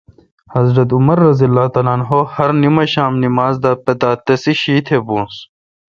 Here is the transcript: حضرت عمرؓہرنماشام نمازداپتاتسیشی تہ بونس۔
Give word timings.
حضرت 0.53 0.89
عمرؓہرنماشام 0.97 3.13
نمازداپتاتسیشی 3.23 4.77
تہ 4.85 4.97
بونس۔ 5.05 5.35